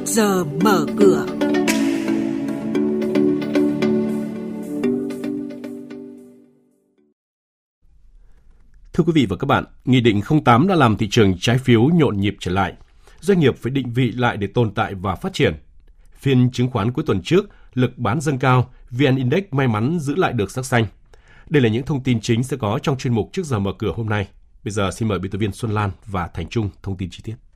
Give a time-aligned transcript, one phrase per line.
[0.00, 1.26] trước giờ mở cửa.
[8.92, 11.82] Thưa quý vị và các bạn, Nghị định 08 đã làm thị trường trái phiếu
[11.82, 12.72] nhộn nhịp trở lại.
[13.20, 15.54] Doanh nghiệp phải định vị lại để tồn tại và phát triển.
[16.14, 17.44] Phiên chứng khoán cuối tuần trước,
[17.74, 20.86] lực bán dâng cao, VN Index may mắn giữ lại được sắc xanh.
[21.48, 23.92] Đây là những thông tin chính sẽ có trong chuyên mục trước giờ mở cửa
[23.96, 24.28] hôm nay.
[24.64, 27.20] Bây giờ xin mời biên tập viên Xuân Lan và Thành Trung thông tin chi
[27.24, 27.49] tiết.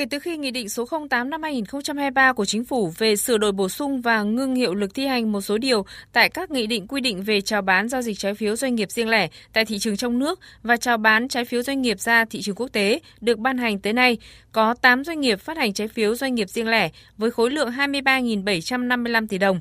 [0.00, 3.52] Kể từ khi Nghị định số 08 năm 2023 của Chính phủ về sửa đổi
[3.52, 6.86] bổ sung và ngưng hiệu lực thi hành một số điều tại các nghị định
[6.86, 9.78] quy định về chào bán giao dịch trái phiếu doanh nghiệp riêng lẻ tại thị
[9.78, 13.00] trường trong nước và chào bán trái phiếu doanh nghiệp ra thị trường quốc tế
[13.20, 14.18] được ban hành tới nay,
[14.52, 17.70] có 8 doanh nghiệp phát hành trái phiếu doanh nghiệp riêng lẻ với khối lượng
[17.70, 19.60] 23.755 tỷ đồng.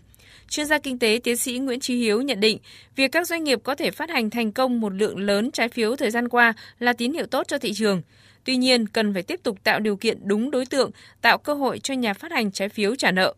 [0.49, 2.57] Chuyên gia kinh tế tiến sĩ Nguyễn Trí Hiếu nhận định,
[2.95, 5.95] việc các doanh nghiệp có thể phát hành thành công một lượng lớn trái phiếu
[5.95, 8.01] thời gian qua là tín hiệu tốt cho thị trường.
[8.49, 11.79] Tuy nhiên, cần phải tiếp tục tạo điều kiện đúng đối tượng, tạo cơ hội
[11.79, 13.33] cho nhà phát hành trái phiếu trả nợ.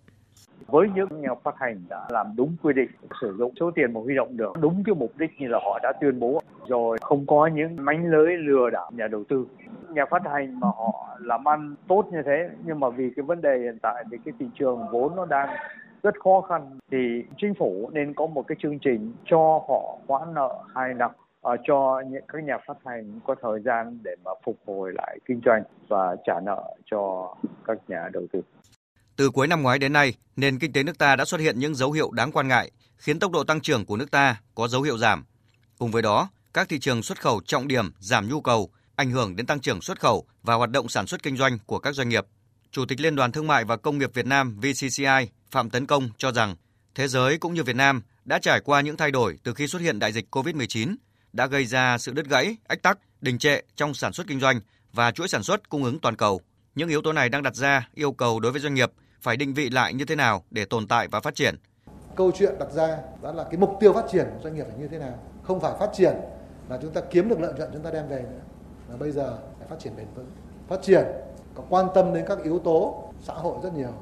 [0.67, 2.89] Với những nhà phát hành đã làm đúng quy định
[3.21, 5.79] sử dụng số tiền mà huy động được đúng cái mục đích như là họ
[5.83, 9.45] đã tuyên bố rồi không có những mánh lưới lừa đảo nhà đầu tư.
[9.89, 13.41] Nhà phát hành mà họ làm ăn tốt như thế nhưng mà vì cái vấn
[13.41, 15.49] đề hiện tại thì cái thị trường vốn nó đang
[16.03, 20.33] rất khó khăn thì chính phủ nên có một cái chương trình cho họ hoãn
[20.33, 21.11] nợ hai năm
[21.47, 25.19] uh, cho những các nhà phát hành có thời gian để mà phục hồi lại
[25.25, 28.41] kinh doanh và trả nợ cho các nhà đầu tư.
[29.15, 31.75] Từ cuối năm ngoái đến nay, nền kinh tế nước ta đã xuất hiện những
[31.75, 34.81] dấu hiệu đáng quan ngại, khiến tốc độ tăng trưởng của nước ta có dấu
[34.81, 35.25] hiệu giảm.
[35.77, 39.35] Cùng với đó, các thị trường xuất khẩu trọng điểm giảm nhu cầu, ảnh hưởng
[39.35, 42.09] đến tăng trưởng xuất khẩu và hoạt động sản xuất kinh doanh của các doanh
[42.09, 42.25] nghiệp.
[42.71, 46.09] Chủ tịch Liên đoàn Thương mại và Công nghiệp Việt Nam VCCI Phạm Tấn Công
[46.17, 46.55] cho rằng,
[46.95, 49.81] thế giới cũng như Việt Nam đã trải qua những thay đổi từ khi xuất
[49.81, 50.95] hiện đại dịch COVID-19
[51.33, 54.59] đã gây ra sự đứt gãy, ách tắc, đình trệ trong sản xuất kinh doanh
[54.93, 56.41] và chuỗi sản xuất cung ứng toàn cầu.
[56.75, 59.53] Những yếu tố này đang đặt ra yêu cầu đối với doanh nghiệp phải định
[59.53, 61.55] vị lại như thế nào để tồn tại và phát triển.
[62.15, 64.77] Câu chuyện đặt ra đó là cái mục tiêu phát triển của doanh nghiệp phải
[64.79, 66.15] như thế nào, không phải phát triển
[66.69, 68.41] là chúng ta kiếm được lợi nhuận chúng ta đem về nữa.
[68.89, 70.31] Mà bây giờ phải phát triển bền vững.
[70.67, 71.05] Phát triển
[71.55, 73.93] có quan tâm đến các yếu tố xã hội rất nhiều,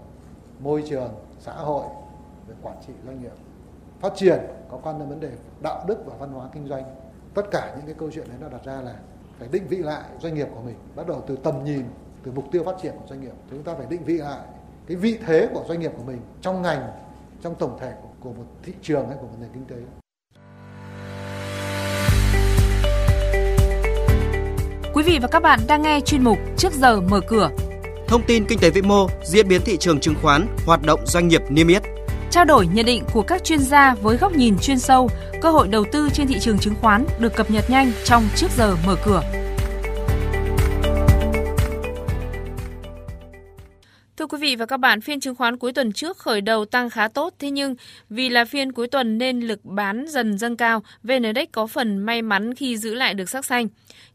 [0.59, 1.85] môi trường, xã hội,
[2.47, 3.31] về quản trị doanh nghiệp.
[3.99, 4.39] Phát triển
[4.71, 5.31] có quan tâm vấn đề
[5.63, 6.83] đạo đức và văn hóa kinh doanh
[7.33, 8.95] tất cả những cái câu chuyện đấy nó đặt ra là
[9.39, 11.83] phải định vị lại doanh nghiệp của mình bắt đầu từ tầm nhìn
[12.23, 13.33] từ mục tiêu phát triển của doanh nghiệp.
[13.49, 14.39] Chúng ta phải định vị lại
[14.87, 16.91] cái vị thế của doanh nghiệp của mình trong ngành
[17.41, 19.75] trong tổng thể của, của một thị trường hay của một nền kinh tế.
[24.93, 27.49] Quý vị và các bạn đang nghe chuyên mục Trước giờ mở cửa.
[28.07, 31.27] Thông tin kinh tế vĩ mô, diễn biến thị trường chứng khoán, hoạt động doanh
[31.27, 31.83] nghiệp niêm yết
[32.31, 35.09] trao đổi nhận định của các chuyên gia với góc nhìn chuyên sâu,
[35.41, 38.47] cơ hội đầu tư trên thị trường chứng khoán được cập nhật nhanh trong trước
[38.57, 39.23] giờ mở cửa.
[44.17, 46.89] Thưa quý vị và các bạn, phiên chứng khoán cuối tuần trước khởi đầu tăng
[46.89, 47.75] khá tốt, thế nhưng
[48.09, 51.97] vì là phiên cuối tuần nên lực bán dần dâng cao, VN Index có phần
[51.97, 53.67] may mắn khi giữ lại được sắc xanh.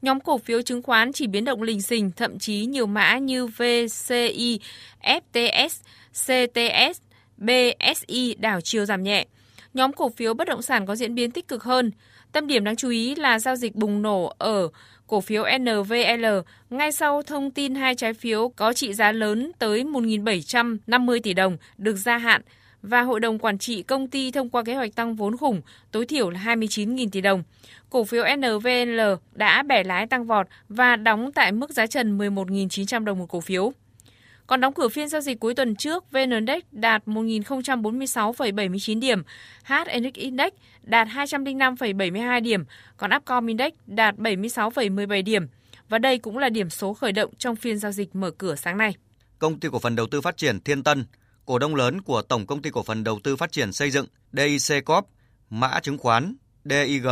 [0.02, 3.46] Nhóm cổ phiếu chứng khoán chỉ biến động lình xình, thậm chí nhiều mã như
[3.46, 4.60] VCI,
[5.02, 5.68] FTS,
[6.12, 7.03] CTS
[7.36, 9.26] BSI đảo chiều giảm nhẹ.
[9.74, 11.90] Nhóm cổ phiếu bất động sản có diễn biến tích cực hơn.
[12.32, 14.68] Tâm điểm đáng chú ý là giao dịch bùng nổ ở
[15.06, 16.26] cổ phiếu NVL
[16.70, 21.56] ngay sau thông tin hai trái phiếu có trị giá lớn tới 1.750 tỷ đồng
[21.78, 22.42] được gia hạn
[22.82, 26.06] và Hội đồng Quản trị công ty thông qua kế hoạch tăng vốn khủng tối
[26.06, 27.42] thiểu là 29.000 tỷ đồng.
[27.90, 29.00] Cổ phiếu NVL
[29.32, 33.40] đã bẻ lái tăng vọt và đóng tại mức giá trần 11.900 đồng một cổ
[33.40, 33.72] phiếu.
[34.46, 39.22] Còn đóng cửa phiên giao dịch cuối tuần trước, VN Index đạt 1.046,79 điểm,
[39.64, 42.64] HNX Index đạt 205,72 điểm,
[42.96, 45.46] còn Upcom Index đạt 76,17 điểm.
[45.88, 48.78] Và đây cũng là điểm số khởi động trong phiên giao dịch mở cửa sáng
[48.78, 48.94] nay.
[49.38, 51.04] Công ty cổ phần đầu tư phát triển Thiên Tân,
[51.44, 54.06] cổ đông lớn của Tổng công ty cổ phần đầu tư phát triển xây dựng
[54.32, 55.06] DIC Corp,
[55.50, 57.06] mã chứng khoán DIG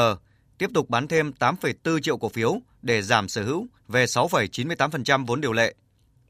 [0.59, 5.41] tiếp tục bán thêm 8,4 triệu cổ phiếu để giảm sở hữu về 6,98% vốn
[5.41, 5.74] điều lệ.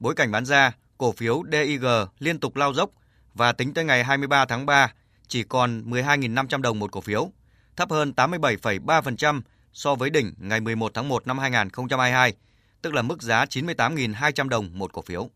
[0.01, 0.73] Bối cảnh bán ra,
[1.03, 1.85] cổ phiếu DIG
[2.19, 2.91] liên tục lao dốc
[3.35, 4.93] và tính tới ngày 23 tháng 3
[5.29, 7.31] chỉ còn 12.500 đồng một cổ phiếu,
[7.77, 9.41] thấp hơn 87,3%
[9.73, 12.35] so với đỉnh ngày 11 tháng 1 năm 2022,
[12.83, 15.31] tức là mức giá 98.200 đồng một cổ phiếu.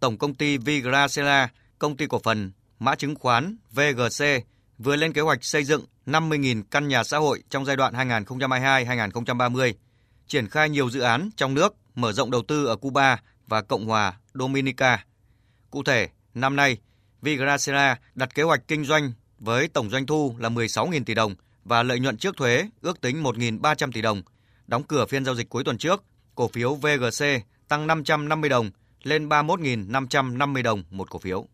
[0.00, 1.48] Tổng công ty Vigracela,
[1.78, 4.24] công ty cổ phần mã chứng khoán VGC
[4.78, 9.72] vừa lên kế hoạch xây dựng 50.000 căn nhà xã hội trong giai đoạn 2022-2030,
[10.26, 13.18] triển khai nhiều dự án trong nước, mở rộng đầu tư ở Cuba
[13.50, 15.04] và Cộng hòa Dominica.
[15.70, 16.78] Cụ thể, năm nay,
[17.22, 21.82] Vigracera đặt kế hoạch kinh doanh với tổng doanh thu là 16.000 tỷ đồng và
[21.82, 24.22] lợi nhuận trước thuế ước tính 1.300 tỷ đồng.
[24.66, 26.04] Đóng cửa phiên giao dịch cuối tuần trước,
[26.34, 27.24] cổ phiếu VGC
[27.68, 28.70] tăng 550 đồng
[29.02, 31.46] lên 31.550 đồng một cổ phiếu.